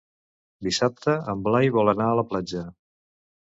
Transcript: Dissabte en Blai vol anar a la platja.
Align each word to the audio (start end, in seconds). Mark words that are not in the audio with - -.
Dissabte 0.67 1.15
en 1.35 1.45
Blai 1.49 1.71
vol 1.77 1.95
anar 1.95 2.11
a 2.15 2.19
la 2.23 2.27
platja. 2.33 2.69